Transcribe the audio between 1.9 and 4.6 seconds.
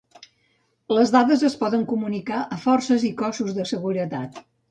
comunicar a forces i cossos de seguretat.